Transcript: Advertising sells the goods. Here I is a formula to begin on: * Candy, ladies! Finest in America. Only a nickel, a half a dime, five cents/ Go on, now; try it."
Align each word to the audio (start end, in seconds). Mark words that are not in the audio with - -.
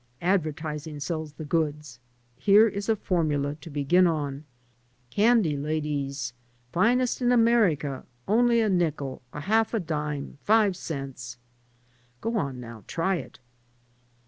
Advertising 0.23 0.99
sells 0.99 1.33
the 1.33 1.45
goods. 1.45 1.99
Here 2.35 2.65
I 2.67 2.71
is 2.71 2.89
a 2.89 2.95
formula 2.95 3.53
to 3.61 3.69
begin 3.69 4.07
on: 4.07 4.45
* 4.77 5.09
Candy, 5.11 5.55
ladies! 5.55 6.33
Finest 6.71 7.21
in 7.21 7.31
America. 7.31 8.03
Only 8.27 8.61
a 8.61 8.67
nickel, 8.69 9.21
a 9.31 9.41
half 9.41 9.75
a 9.75 9.79
dime, 9.79 10.39
five 10.41 10.75
cents/ 10.75 11.37
Go 12.19 12.35
on, 12.37 12.59
now; 12.59 12.83
try 12.87 13.17
it." 13.17 13.37